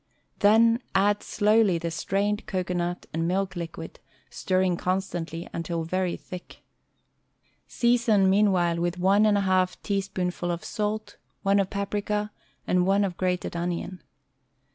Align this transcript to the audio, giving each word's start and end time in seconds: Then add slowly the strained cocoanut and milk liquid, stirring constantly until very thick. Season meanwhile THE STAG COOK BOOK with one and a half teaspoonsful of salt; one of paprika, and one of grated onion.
Then 0.39 0.81
add 0.95 1.21
slowly 1.21 1.77
the 1.77 1.91
strained 1.91 2.47
cocoanut 2.47 3.05
and 3.13 3.27
milk 3.27 3.55
liquid, 3.55 3.99
stirring 4.31 4.75
constantly 4.75 5.47
until 5.53 5.83
very 5.83 6.17
thick. 6.17 6.63
Season 7.67 8.27
meanwhile 8.27 8.77
THE 8.77 8.77
STAG 8.77 8.77
COOK 8.77 8.77
BOOK 8.77 8.81
with 8.81 8.97
one 8.97 9.25
and 9.27 9.37
a 9.37 9.41
half 9.41 9.79
teaspoonsful 9.83 10.49
of 10.49 10.65
salt; 10.65 11.17
one 11.43 11.59
of 11.59 11.69
paprika, 11.69 12.31
and 12.65 12.87
one 12.87 13.03
of 13.03 13.15
grated 13.15 13.55
onion. 13.55 14.01